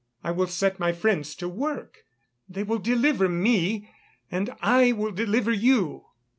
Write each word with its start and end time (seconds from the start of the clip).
I 0.23 0.31
will 0.31 0.47
set 0.47 0.79
my 0.79 0.93
friends 0.93 1.35
to 1.35 1.47
work; 1.47 2.05
they 2.49 2.63
will 2.63 2.79
deliver 2.79 3.29
me, 3.29 3.91
and 4.31 4.49
I 4.59 4.93
will 4.93 5.11
deliver 5.11 5.51
you." 5.51 6.07